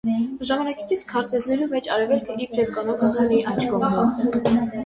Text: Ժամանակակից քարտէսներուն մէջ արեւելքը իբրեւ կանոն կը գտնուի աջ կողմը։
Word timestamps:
Ժամանակակից 0.51 1.03
քարտէսներուն 1.11 1.69
մէջ 1.75 1.89
արեւելքը 1.97 2.39
իբրեւ 2.47 2.73
կանոն 2.79 2.99
կը 3.05 3.13
գտնուի 3.19 3.47
աջ 3.53 3.69
կողմը։ 3.75 4.73